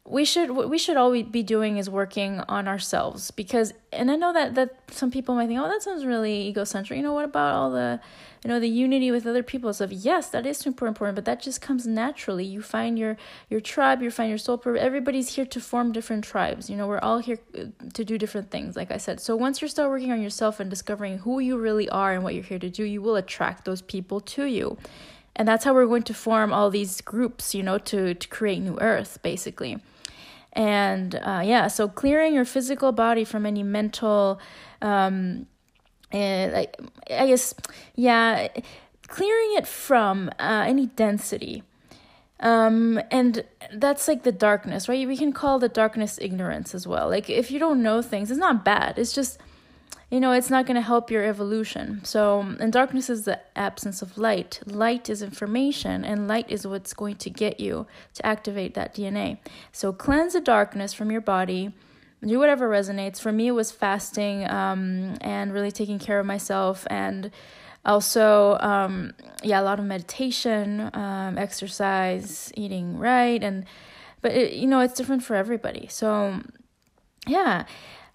we 0.10 0.26
should 0.26 0.50
what 0.52 0.70
we 0.70 0.78
should 0.80 0.98
all 0.98 1.12
be 1.24 1.44
doing 1.44 1.78
is 1.78 1.88
working 1.88 2.40
on 2.50 2.68
ourselves 2.68 3.30
because 3.30 3.74
and 3.94 4.10
i 4.10 4.16
know 4.16 4.34
that 4.34 4.56
that 4.56 4.76
some 4.90 5.12
people 5.12 5.36
might 5.36 5.48
think 5.48 5.60
oh 5.60 5.68
that 5.68 5.84
sounds 5.84 6.04
really 6.04 6.48
egocentric. 6.48 6.98
You 6.98 7.04
know 7.04 7.14
what 7.14 7.26
about 7.26 7.54
all 7.54 7.70
the 7.72 8.00
you 8.44 8.48
know 8.48 8.60
the 8.60 8.70
unity 8.70 9.12
with 9.12 9.28
other 9.28 9.44
people 9.44 9.72
stuff? 9.72 9.92
Yes 9.92 10.30
that 10.30 10.48
is 10.48 10.58
super 10.58 10.88
important 10.88 11.16
but 11.16 11.26
that 11.26 11.42
just 11.42 11.62
comes 11.62 11.86
naturally. 11.86 12.44
You 12.44 12.62
find 12.62 12.98
your 12.98 13.18
your 13.50 13.62
tribe 13.62 14.02
you 14.02 14.10
find 14.10 14.30
your 14.30 14.40
soul. 14.40 14.58
Purpose 14.58 14.82
everybody's 14.82 15.36
here 15.36 15.46
to 15.46 15.60
form 15.62 15.92
different 15.92 16.24
tribes. 16.24 16.70
You 16.70 16.78
know 16.78 16.88
we're 16.88 17.00
all 17.00 17.20
here 17.20 17.40
uh, 17.56 17.66
to 17.94 18.04
do 18.04 18.18
different 18.18 18.50
things 18.50 18.76
like 18.76 18.90
i 18.92 18.98
said. 18.98 19.20
So 19.20 19.36
once 19.36 19.62
you 19.62 19.68
start 19.68 19.92
working 19.92 20.12
on 20.12 20.22
yourself 20.22 20.60
and 20.60 20.72
discovering 20.72 21.20
who 21.20 21.40
you 21.40 21.56
really 21.58 21.88
are 21.90 22.14
and 22.14 22.24
what 22.24 22.34
you're 22.34 22.44
here 22.44 22.60
to 22.60 22.70
do 22.70 22.84
you 22.84 23.02
will 23.02 23.16
attract 23.16 23.66
those 23.66 23.84
people 23.84 24.20
to 24.22 24.46
you. 24.46 24.78
And 25.36 25.48
that's 25.48 25.64
how 25.64 25.74
we're 25.74 25.86
going 25.86 26.04
to 26.04 26.14
form 26.14 26.52
all 26.52 26.72
these 26.72 27.00
groups 27.02 27.54
you 27.54 27.62
know 27.62 27.78
to 27.78 28.16
to 28.16 28.28
create 28.28 28.60
new 28.60 28.80
earth 28.80 29.20
basically 29.22 29.80
and 30.54 31.16
uh, 31.16 31.42
yeah 31.44 31.68
so 31.68 31.88
clearing 31.88 32.34
your 32.34 32.46
physical 32.46 32.92
body 32.92 33.24
from 33.24 33.46
any 33.46 33.64
mental 33.64 34.40
um 34.82 35.46
and 36.12 36.54
like 36.54 36.76
i 37.12 37.28
guess 37.28 37.54
yeah 37.96 38.48
clearing 39.10 39.58
it 39.58 39.68
from 39.68 40.30
uh, 40.40 40.64
any 40.66 40.86
density. 40.86 41.64
Um 42.42 43.02
and 43.12 43.44
that's 43.74 44.08
like 44.08 44.24
the 44.24 44.32
darkness 44.32 44.88
right? 44.88 45.06
We 45.06 45.18
can 45.18 45.34
call 45.34 45.60
the 45.60 45.68
darkness 45.68 46.18
ignorance 46.22 46.74
as 46.74 46.88
well. 46.88 47.10
Like 47.10 47.30
if 47.30 47.52
you 47.52 47.60
don't 47.60 47.84
know 47.84 48.02
things 48.02 48.32
it's 48.32 48.40
not 48.40 48.64
bad. 48.64 48.98
It's 48.98 49.12
just 49.12 49.40
you 50.10 50.20
know, 50.20 50.32
it's 50.32 50.50
not 50.50 50.66
going 50.66 50.76
to 50.76 50.82
help 50.82 51.12
your 51.12 51.24
evolution. 51.24 52.02
So, 52.04 52.40
and 52.60 52.74
darkness 52.74 53.10
is 53.10 53.26
the 53.26 53.40
absence 53.56 54.02
of 54.02 54.18
light. 54.18 54.60
Light 54.66 55.08
is 55.08 55.22
information, 55.22 56.04
and 56.04 56.28
light 56.28 56.50
is 56.50 56.66
what's 56.66 56.94
going 56.94 57.18
to 57.18 57.30
get 57.30 57.60
you 57.60 57.86
to 58.16 58.26
activate 58.26 58.74
that 58.74 58.96
DNA. 58.96 59.38
So, 59.72 59.94
cleanse 59.94 60.34
the 60.34 60.42
darkness 60.42 60.94
from 60.94 61.12
your 61.12 61.22
body. 61.22 61.74
Do 62.26 62.40
whatever 62.40 62.68
resonates. 62.68 63.22
For 63.22 63.32
me, 63.32 63.48
it 63.48 63.52
was 63.52 63.72
fasting 63.72 64.50
um, 64.50 65.16
and 65.22 65.54
really 65.54 65.72
taking 65.72 66.00
care 66.00 66.20
of 66.20 66.26
myself, 66.26 66.88
and 66.90 67.30
also, 67.86 68.58
um, 68.62 69.14
yeah, 69.44 69.62
a 69.62 69.64
lot 69.64 69.80
of 69.80 69.86
meditation, 69.86 70.90
um, 70.94 71.38
exercise, 71.38 72.52
eating 72.58 72.98
right, 72.98 73.44
and 73.44 73.66
but 74.22 74.32
it, 74.32 74.54
you 74.54 74.66
know, 74.66 74.80
it's 74.80 74.96
different 74.96 75.24
for 75.24 75.36
everybody. 75.36 75.88
So, 75.88 76.42
yeah. 77.28 77.66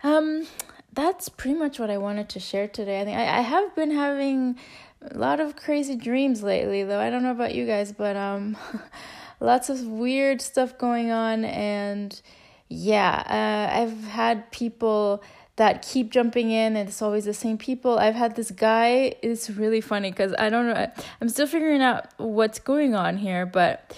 Um, 0.02 0.46
that's 0.94 1.28
pretty 1.28 1.58
much 1.58 1.78
what 1.78 1.90
I 1.90 1.98
wanted 1.98 2.28
to 2.30 2.40
share 2.40 2.68
today. 2.68 3.00
I 3.00 3.04
think 3.04 3.18
I, 3.18 3.38
I 3.38 3.40
have 3.40 3.74
been 3.74 3.90
having 3.90 4.56
a 5.02 5.18
lot 5.18 5.40
of 5.40 5.56
crazy 5.56 5.96
dreams 5.96 6.42
lately, 6.42 6.82
though. 6.84 7.00
I 7.00 7.10
don't 7.10 7.22
know 7.22 7.32
about 7.32 7.54
you 7.54 7.66
guys, 7.66 7.92
but 7.92 8.16
um, 8.16 8.56
lots 9.40 9.68
of 9.68 9.86
weird 9.86 10.40
stuff 10.40 10.78
going 10.78 11.10
on, 11.10 11.44
and 11.44 12.20
yeah, 12.68 13.22
uh, 13.26 13.80
I've 13.80 14.04
had 14.04 14.50
people 14.50 15.22
that 15.56 15.82
keep 15.82 16.10
jumping 16.10 16.50
in 16.50 16.76
and 16.76 16.88
it's 16.88 17.00
always 17.00 17.24
the 17.24 17.34
same 17.34 17.56
people. 17.56 17.98
I've 17.98 18.16
had 18.16 18.34
this 18.34 18.50
guy, 18.50 19.14
it's 19.22 19.48
really 19.48 19.80
funny 19.80 20.10
because 20.10 20.34
I 20.36 20.50
don't 20.50 20.66
know, 20.66 20.90
I'm 21.20 21.28
still 21.28 21.46
figuring 21.46 21.80
out 21.80 22.06
what's 22.16 22.58
going 22.58 22.94
on 22.94 23.18
here, 23.18 23.46
but 23.46 23.96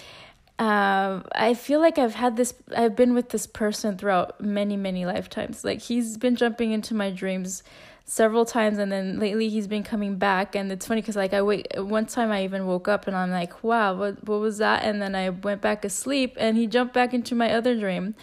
uh, 0.59 1.21
I 1.33 1.53
feel 1.53 1.79
like 1.79 1.99
I've 1.99 2.15
had 2.15 2.35
this, 2.35 2.53
I've 2.75 2.95
been 2.95 3.13
with 3.13 3.29
this 3.29 3.45
person 3.45 3.97
throughout 3.97 4.41
many, 4.41 4.75
many 4.75 5.05
lifetimes. 5.05 5.63
Like 5.63 5.81
he's 5.81 6.17
been 6.17 6.35
jumping 6.35 6.71
into 6.71 6.95
my 6.95 7.11
dreams 7.11 7.61
several 8.09 8.45
times, 8.45 8.79
and 8.79 8.91
then 8.91 9.19
lately 9.19 9.49
he's 9.49 9.67
been 9.67 9.83
coming 9.83 10.15
back. 10.15 10.55
And 10.55 10.71
it's 10.71 10.87
funny 10.87 11.01
because 11.01 11.15
like 11.15 11.33
I 11.33 11.43
wait, 11.43 11.67
one 11.77 12.07
time 12.07 12.31
I 12.31 12.43
even 12.43 12.65
woke 12.65 12.87
up 12.87 13.05
and 13.05 13.15
I'm 13.15 13.29
like, 13.29 13.63
wow, 13.63 13.93
what 13.93 14.27
what 14.27 14.39
was 14.39 14.57
that? 14.57 14.83
And 14.83 14.99
then 14.99 15.13
I 15.13 15.29
went 15.29 15.61
back 15.61 15.85
asleep, 15.85 16.35
and 16.39 16.57
he 16.57 16.65
jumped 16.65 16.93
back 16.93 17.13
into 17.13 17.35
my 17.35 17.53
other 17.53 17.77
dream, 17.77 18.15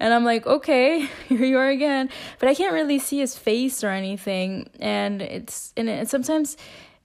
and 0.00 0.14
I'm 0.14 0.24
like, 0.24 0.46
okay, 0.46 1.00
here 1.28 1.44
you 1.44 1.58
are 1.58 1.68
again. 1.68 2.08
But 2.38 2.48
I 2.48 2.54
can't 2.54 2.72
really 2.72 2.98
see 2.98 3.18
his 3.18 3.36
face 3.36 3.84
or 3.84 3.90
anything, 3.90 4.70
and 4.80 5.20
it's 5.20 5.74
and 5.76 5.90
it, 5.90 6.08
sometimes 6.08 6.56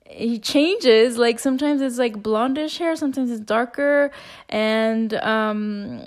he 0.09 0.39
changes 0.39 1.17
like 1.17 1.37
sometimes 1.37 1.81
it's 1.81 1.97
like 1.97 2.23
blondish 2.23 2.77
hair 2.77 2.95
sometimes 2.95 3.29
it's 3.29 3.41
darker 3.41 4.09
and 4.49 5.13
um 5.15 6.01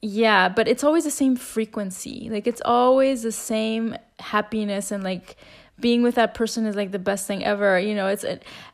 yeah 0.00 0.48
but 0.48 0.68
it's 0.68 0.84
always 0.84 1.04
the 1.04 1.10
same 1.10 1.36
frequency. 1.36 2.28
Like 2.30 2.46
it's 2.46 2.62
always 2.64 3.22
the 3.22 3.32
same 3.32 3.96
happiness 4.18 4.90
and 4.90 5.02
like 5.02 5.36
being 5.80 6.02
with 6.02 6.16
that 6.16 6.34
person 6.34 6.66
is 6.66 6.74
like 6.74 6.90
the 6.90 6.98
best 6.98 7.26
thing 7.28 7.44
ever 7.44 7.78
you 7.78 7.94
know 7.94 8.08
it's 8.08 8.24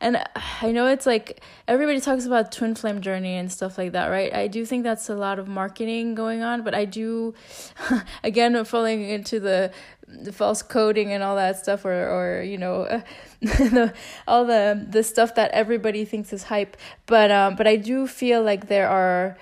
and 0.01 0.25
i 0.63 0.73
know 0.73 0.87
it's 0.87 1.05
like 1.05 1.43
everybody 1.69 2.01
talks 2.01 2.25
about 2.25 2.51
twin 2.51 2.75
flame 2.75 3.03
journey 3.03 3.37
and 3.37 3.53
stuff 3.53 3.77
like 3.77 3.93
that 3.93 4.09
right? 4.09 4.33
I 4.35 4.47
do 4.47 4.65
think 4.65 4.85
that's 4.85 5.11
a 5.11 5.15
lot 5.15 5.39
of 5.39 5.47
marketing 5.47 6.15
going 6.15 6.43
on 6.43 6.63
but 6.63 6.75
i 6.75 6.87
do 6.87 7.35
again 8.25 8.65
falling 8.65 9.07
into 9.07 9.39
the 9.39 9.71
the 10.07 10.33
false 10.33 10.63
coding 10.63 11.13
and 11.13 11.23
all 11.23 11.37
that 11.37 11.59
stuff 11.59 11.85
or 11.85 11.93
or 11.93 12.43
you 12.43 12.59
know 12.59 12.85
the 13.41 13.93
all 14.29 14.45
the 14.45 14.87
the 14.91 15.03
stuff 15.03 15.35
that 15.35 15.51
everybody 15.53 16.05
thinks 16.05 16.33
is 16.33 16.45
hype 16.45 16.77
but 17.07 17.31
um 17.31 17.57
but 17.57 17.67
i 17.67 17.77
do 17.77 18.07
feel 18.07 18.43
like 18.43 18.69
there 18.69 18.89
are 18.89 19.37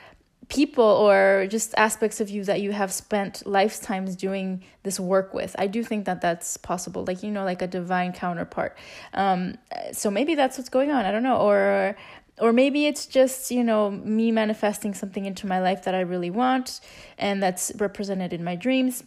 people 0.53 0.85
or 0.85 1.47
just 1.49 1.73
aspects 1.79 2.21
of 2.21 2.29
you 2.29 2.45
that 2.45 2.61
you 2.61 2.73
have 2.73 2.93
spent 2.93 3.47
lifetimes 3.47 4.15
doing 4.15 4.63
this 4.83 5.01
work 5.01 5.33
with. 5.33 5.57
I 5.59 5.67
do 5.67 5.83
think 5.83 6.05
that 6.05 6.21
that's 6.21 6.59
possible, 6.59 7.05
like, 7.07 7.23
you 7.23 7.31
know, 7.31 7.43
like 7.45 7.63
a 7.63 7.67
divine 7.67 8.13
counterpart. 8.13 8.77
Um, 9.15 9.57
so 9.93 10.11
maybe 10.11 10.35
that's 10.35 10.59
what's 10.59 10.69
going 10.69 10.91
on. 10.91 11.07
I 11.07 11.11
don't 11.11 11.23
know. 11.23 11.39
Or, 11.39 11.97
or 12.39 12.53
maybe 12.53 12.87
it's 12.87 13.07
just, 13.07 13.51
you 13.51 13.65
know, 13.65 13.91
me 13.91 14.31
manifesting 14.31 14.93
something 14.93 15.25
into 15.25 15.47
my 15.47 15.59
life 15.59 15.85
that 15.85 15.95
I 15.95 16.01
really 16.01 16.31
want 16.31 16.81
and 17.17 17.43
that's 17.43 17.73
represented 17.79 18.35
in 18.35 18.45
my 18.45 18.57
dreams. 18.57 19.05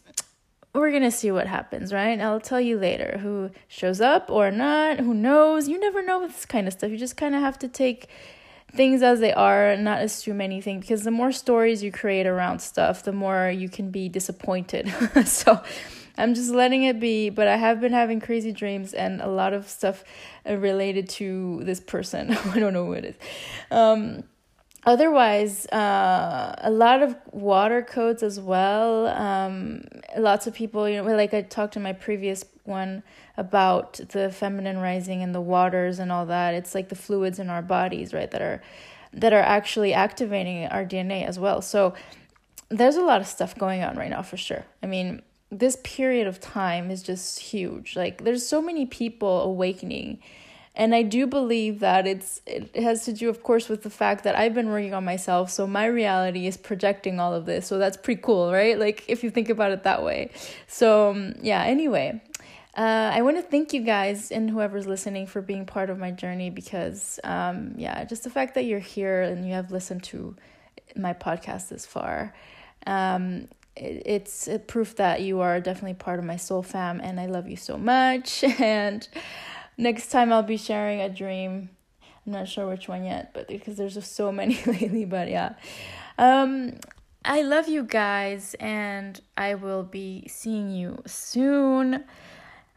We're 0.76 0.92
gonna 0.92 1.10
see 1.10 1.32
what 1.32 1.48
happens, 1.48 1.94
right? 1.94 2.20
I'll 2.20 2.42
tell 2.42 2.60
you 2.60 2.78
later 2.78 3.20
who 3.22 3.50
shows 3.70 4.02
up 4.02 4.30
or 4.30 4.52
not, 4.52 5.00
who 5.00 5.14
knows. 5.14 5.70
You 5.70 5.80
never 5.80 6.04
know 6.04 6.20
with 6.20 6.34
this 6.36 6.46
kind 6.46 6.68
of 6.68 6.74
stuff. 6.74 6.92
You 6.92 6.98
just 6.98 7.16
kind 7.16 7.34
of 7.34 7.40
have 7.40 7.58
to 7.60 7.70
take 7.70 8.10
things 8.74 9.02
as 9.02 9.22
they 9.22 9.32
are, 9.32 9.70
and 9.70 9.86
not 9.86 10.02
assume 10.02 10.42
anything 10.42 10.82
because 10.82 11.04
the 11.04 11.12
more 11.12 11.32
stories 11.32 11.82
you 11.82 11.94
create 11.94 12.28
around 12.28 12.60
stuff, 12.60 13.04
the 13.04 13.14
more 13.14 13.50
you 13.50 13.70
can 13.70 13.90
be 13.90 14.10
disappointed. 14.10 14.94
so 15.26 15.62
I'm 16.18 16.34
just 16.34 16.52
letting 16.52 16.84
it 16.84 17.00
be, 17.00 17.30
but 17.30 17.48
I 17.48 17.56
have 17.56 17.80
been 17.80 17.94
having 17.94 18.20
crazy 18.20 18.52
dreams 18.52 18.94
and 18.94 19.22
a 19.22 19.28
lot 19.28 19.54
of 19.54 19.70
stuff 19.70 20.04
uh, 20.50 20.56
related 20.58 21.08
to 21.10 21.62
this 21.64 21.80
person. 21.80 22.32
I 22.54 22.60
don't 22.60 22.74
know 22.74 22.86
who 22.86 22.94
it 22.94 23.06
is. 23.06 23.16
Um, 23.72 24.24
otherwise, 24.86 25.66
uh, 25.68 26.56
a 26.60 26.70
lot 26.70 27.02
of 27.02 27.16
water 27.32 27.82
codes 27.82 28.24
as 28.24 28.40
well. 28.40 29.08
Um, 29.08 29.84
lots 30.18 30.48
of 30.48 30.54
people, 30.54 30.88
you 30.88 31.02
know, 31.02 31.16
like 31.16 31.34
I 31.34 31.42
talked 31.42 31.76
in 31.76 31.84
my 31.84 31.94
previous 31.94 32.46
one 32.64 33.04
about 33.38 34.00
the 34.10 34.32
feminine 34.32 34.80
rising 34.80 35.22
and 35.22 35.34
the 35.34 35.42
waters 35.42 36.00
and 36.00 36.12
all 36.12 36.26
that. 36.28 36.54
It's 36.54 36.74
like 36.76 36.90
the 36.90 36.96
fluids 36.96 37.40
in 37.40 37.50
our 37.50 37.62
bodies, 37.62 38.14
right, 38.14 38.30
that 38.32 38.42
are 38.42 38.62
that 39.14 39.32
are 39.32 39.42
actually 39.42 39.94
activating 39.94 40.66
our 40.68 40.84
DNA 40.86 41.26
as 41.26 41.40
well. 41.40 41.62
So 41.62 41.94
there's 42.70 42.98
a 42.98 43.02
lot 43.02 43.22
of 43.22 43.28
stuff 43.28 43.58
going 43.58 43.82
on 43.82 43.96
right 43.96 44.10
now 44.10 44.22
for 44.22 44.36
sure. 44.38 44.66
I 44.84 44.88
mean, 44.88 45.22
this 45.50 45.78
period 45.84 46.28
of 46.28 46.40
time 46.40 46.92
is 46.92 47.02
just 47.02 47.40
huge. 47.40 47.96
Like 47.96 48.24
there's 48.24 48.46
so 48.46 48.62
many 48.62 48.86
people 48.86 49.42
awakening. 49.42 50.20
And 50.78 50.94
I 50.94 51.04
do 51.04 51.26
believe 51.26 51.80
that 51.80 52.06
it's 52.06 52.42
it 52.46 52.76
has 52.76 53.06
to 53.06 53.14
do 53.14 53.30
of 53.30 53.42
course 53.44 53.70
with 53.70 53.84
the 53.84 53.90
fact 53.90 54.24
that 54.26 54.36
I've 54.36 54.54
been 54.54 54.70
working 54.70 54.94
on 54.94 55.06
myself, 55.06 55.50
so 55.50 55.66
my 55.66 55.86
reality 55.86 56.48
is 56.48 56.58
projecting 56.58 57.20
all 57.20 57.34
of 57.34 57.46
this. 57.46 57.66
So 57.66 57.78
that's 57.78 57.98
pretty 57.98 58.22
cool, 58.22 58.52
right? 58.52 58.78
Like 58.78 59.06
if 59.08 59.24
you 59.24 59.30
think 59.30 59.50
about 59.50 59.72
it 59.72 59.84
that 59.84 60.04
way. 60.04 60.32
So 60.68 61.12
um, 61.12 61.36
yeah, 61.42 61.64
anyway, 61.64 62.22
uh, 62.76 63.12
I 63.14 63.22
want 63.22 63.38
to 63.38 63.42
thank 63.42 63.72
you 63.72 63.82
guys 63.82 64.32
and 64.32 64.50
whoever's 64.50 64.86
listening 64.86 65.28
for 65.28 65.42
being 65.42 65.66
part 65.66 65.90
of 65.90 65.98
my 65.98 66.12
journey 66.12 66.50
because, 66.50 67.22
um, 67.24 67.74
yeah, 67.78 68.04
just 68.04 68.26
the 68.26 68.30
fact 68.30 68.54
that 68.56 68.66
you're 68.66 68.80
here 68.80 69.22
and 69.22 69.48
you 69.48 69.54
have 69.54 69.72
listened 69.72 70.04
to 70.04 70.36
my 70.94 71.14
podcast 71.14 71.70
this 71.70 71.86
far, 71.86 72.36
um, 72.86 73.48
it, 73.78 74.04
it's 74.06 74.50
a 74.50 74.60
proof 74.60 74.98
that 74.98 75.22
you 75.22 75.40
are 75.40 75.62
definitely 75.62 75.94
part 75.94 76.20
of 76.20 76.26
my 76.26 76.36
soul 76.36 76.62
fam 76.62 77.00
and 77.00 77.18
I 77.18 77.28
love 77.28 77.48
you 77.48 77.56
so 77.56 77.78
much. 77.78 78.44
And 78.60 79.08
next 79.78 80.10
time 80.10 80.32
I'll 80.32 80.44
be 80.44 80.58
sharing 80.58 81.02
a 81.02 81.10
dream. 81.10 81.70
I'm 82.26 82.34
not 82.34 82.48
sure 82.48 82.68
which 82.68 82.88
one 82.88 83.06
yet, 83.06 83.34
but 83.34 83.48
because 83.48 83.78
there's 83.78 83.94
just 83.94 84.16
so 84.16 84.32
many 84.42 84.60
lately, 84.66 85.06
but 85.06 85.30
yeah. 85.30 85.54
Um, 86.18 86.80
I 87.24 87.42
love 87.42 87.68
you 87.68 87.84
guys, 87.84 88.56
and 88.60 89.20
I 89.36 89.56
will 89.56 89.84
be 89.84 90.28
seeing 90.28 90.70
you 90.70 91.02
soon. 91.08 92.04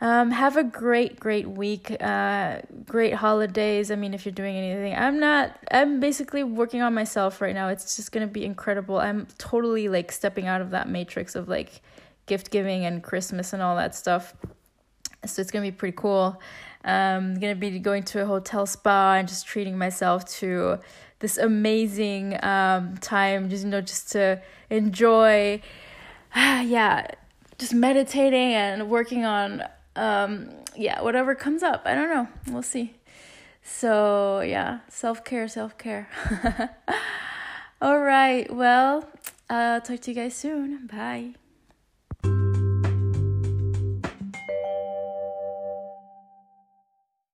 Um, 0.01 0.31
have 0.31 0.57
a 0.57 0.63
great, 0.63 1.19
great 1.19 1.49
week. 1.49 1.95
Uh, 2.01 2.61
great 2.87 3.15
holidays. 3.15 3.91
I 3.91 3.97
mean, 3.97 4.15
if 4.15 4.25
you're 4.25 4.33
doing 4.33 4.57
anything, 4.57 4.95
I'm 4.95 5.19
not. 5.19 5.59
I'm 5.71 5.99
basically 5.99 6.45
working 6.45 6.83
on 6.83 6.95
myself 6.95 7.41
right 7.41 7.55
now. 7.55 7.69
It's 7.69 7.97
just 7.97 8.13
gonna 8.13 8.29
be 8.29 8.45
incredible. 8.45 8.99
I'm 8.99 9.27
totally 9.39 9.89
like 9.89 10.13
stepping 10.13 10.47
out 10.47 10.61
of 10.61 10.71
that 10.71 10.89
matrix 10.89 11.35
of 11.35 11.49
like 11.49 11.83
gift 12.27 12.51
giving 12.51 12.85
and 12.85 13.03
Christmas 13.03 13.53
and 13.53 13.61
all 13.61 13.75
that 13.77 13.95
stuff. 13.95 14.35
So 15.27 15.43
it's 15.43 15.51
gonna 15.51 15.67
be 15.67 15.73
pretty 15.73 15.97
cool. 15.97 16.41
I'm 16.89 17.35
um, 17.35 17.41
gonna 17.41 17.55
be 17.55 17.79
going 17.79 18.03
to 18.05 18.23
a 18.23 18.25
hotel 18.25 18.65
spa 18.65 19.15
and 19.15 19.29
just 19.29 19.47
treating 19.47 19.77
myself 19.77 20.25
to 20.39 20.79
this 21.19 21.37
amazing 21.37 22.43
um, 22.43 22.97
time. 22.99 23.51
Just 23.51 23.65
you 23.65 23.71
know, 23.71 23.81
just 23.81 24.11
to 24.13 24.41
enjoy. 24.71 25.61
yeah, 26.35 27.07
just 27.59 27.75
meditating 27.75 28.55
and 28.55 28.89
working 28.89 29.25
on 29.25 29.65
um, 29.97 30.51
yeah, 30.77 31.03
whatever 31.03 31.35
comes 31.35 31.63
up. 31.63 31.83
I 31.85 31.95
don't 31.95 32.09
know. 32.09 32.29
We'll 32.53 32.63
see. 32.63 32.95
So, 33.63 34.41
yeah, 34.41 34.81
self 34.89 35.25
care, 35.25 35.49
self 35.49 35.77
care. 35.77 36.09
All 37.83 38.01
right. 38.01 38.53
Well, 38.53 39.09
I'll 39.51 39.81
talk 39.81 40.01
to 40.01 40.11
you 40.11 40.15
guys 40.15 40.35
soon. 40.35 40.87
Bye. 40.87 41.35